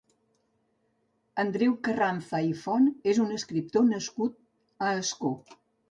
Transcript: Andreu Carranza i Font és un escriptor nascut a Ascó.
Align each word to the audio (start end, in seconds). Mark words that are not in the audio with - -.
Andreu 1.43 1.75
Carranza 1.89 2.41
i 2.49 2.57
Font 2.65 2.91
és 3.13 3.23
un 3.27 3.39
escriptor 3.39 3.89
nascut 3.95 4.45
a 4.87 4.93
Ascó. 5.01 5.37